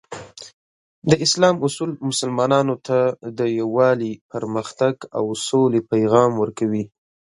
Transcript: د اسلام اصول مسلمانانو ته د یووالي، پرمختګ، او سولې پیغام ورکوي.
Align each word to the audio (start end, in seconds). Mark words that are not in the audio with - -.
د 1.09 1.11
اسلام 1.25 1.55
اصول 1.67 1.91
مسلمانانو 2.09 2.75
ته 2.87 2.97
د 3.39 3.39
یووالي، 3.59 4.13
پرمختګ، 4.31 4.93
او 5.17 5.25
سولې 5.47 5.81
پیغام 5.91 6.31
ورکوي. 6.41 6.83